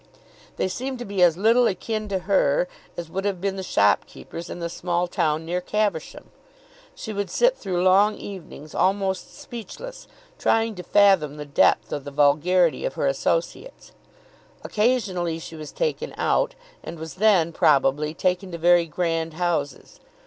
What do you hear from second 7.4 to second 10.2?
through long evenings almost speechless,